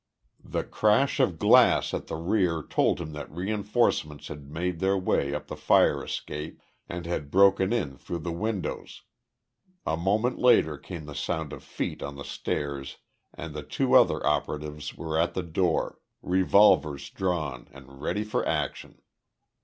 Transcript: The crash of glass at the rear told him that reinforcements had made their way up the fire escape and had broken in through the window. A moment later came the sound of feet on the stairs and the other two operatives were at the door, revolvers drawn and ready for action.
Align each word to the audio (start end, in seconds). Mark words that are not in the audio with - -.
The 0.43 0.63
crash 0.63 1.19
of 1.19 1.37
glass 1.37 1.93
at 1.93 2.07
the 2.07 2.15
rear 2.15 2.63
told 2.63 2.99
him 2.99 3.11
that 3.13 3.29
reinforcements 3.29 4.29
had 4.29 4.49
made 4.49 4.79
their 4.79 4.97
way 4.97 5.35
up 5.35 5.45
the 5.45 5.55
fire 5.55 6.03
escape 6.03 6.59
and 6.89 7.05
had 7.05 7.29
broken 7.29 7.71
in 7.71 7.99
through 7.99 8.17
the 8.25 8.31
window. 8.31 8.83
A 9.85 9.95
moment 9.95 10.39
later 10.39 10.79
came 10.79 11.05
the 11.05 11.13
sound 11.13 11.53
of 11.53 11.61
feet 11.61 12.01
on 12.01 12.15
the 12.15 12.25
stairs 12.25 12.97
and 13.31 13.53
the 13.53 13.59
other 13.59 13.67
two 13.67 13.95
operatives 13.95 14.95
were 14.95 15.19
at 15.19 15.35
the 15.35 15.43
door, 15.43 15.99
revolvers 16.23 17.11
drawn 17.11 17.67
and 17.71 18.01
ready 18.01 18.23
for 18.23 18.43
action. 18.47 19.03